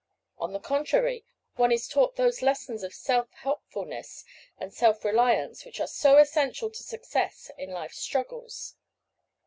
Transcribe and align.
On 0.39 0.51
the 0.51 0.59
contrary, 0.59 1.23
one 1.57 1.71
is 1.71 1.87
taught 1.87 2.15
those 2.15 2.41
lessons 2.41 2.81
of 2.81 2.91
self 2.91 3.31
helpfulness 3.33 4.25
and 4.57 4.73
self 4.73 5.05
reliance 5.05 5.63
which 5.63 5.79
are 5.79 5.85
so 5.85 6.17
essential 6.17 6.71
to 6.71 6.81
success 6.81 7.51
in 7.55 7.69
life's 7.69 7.99
struggles. 7.99 8.73